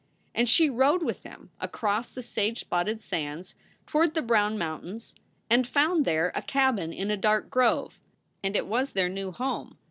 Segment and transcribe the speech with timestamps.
[0.33, 3.53] And she rode with him across the sage spotted sands,
[3.85, 5.13] toward the brown mountains,
[5.47, 7.99] and found there a cabin in a dark grove.
[8.43, 9.77] And it was their new home.